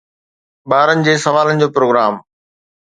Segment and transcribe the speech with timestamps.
[0.69, 2.13] ٻارن جي سوالن جو پروگرام